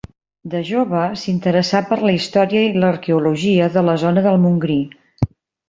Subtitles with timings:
[0.53, 4.83] De jove s'interessà per la història i l'arqueologia de la zona del Montgrí.